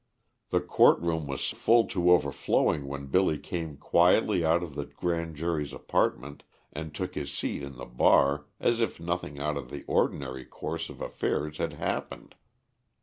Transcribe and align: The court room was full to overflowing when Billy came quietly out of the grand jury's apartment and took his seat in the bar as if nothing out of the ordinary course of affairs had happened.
The 0.49 0.61
court 0.61 0.99
room 0.99 1.27
was 1.27 1.51
full 1.51 1.85
to 1.89 2.09
overflowing 2.09 2.87
when 2.87 3.05
Billy 3.05 3.37
came 3.37 3.77
quietly 3.77 4.43
out 4.43 4.63
of 4.63 4.73
the 4.73 4.87
grand 4.87 5.35
jury's 5.35 5.73
apartment 5.73 6.41
and 6.73 6.91
took 6.91 7.13
his 7.13 7.31
seat 7.31 7.61
in 7.61 7.75
the 7.75 7.85
bar 7.85 8.47
as 8.59 8.81
if 8.81 8.99
nothing 8.99 9.37
out 9.37 9.57
of 9.57 9.69
the 9.69 9.83
ordinary 9.83 10.43
course 10.43 10.89
of 10.89 11.01
affairs 11.01 11.59
had 11.59 11.73
happened. 11.73 12.33